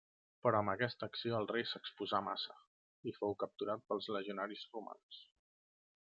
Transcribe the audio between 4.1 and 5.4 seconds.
legionaris romans.